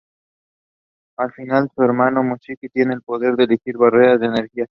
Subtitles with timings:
[1.17, 4.65] Al igual que su hermano, Mitsuki tiene el poder de erigir barreras de energía.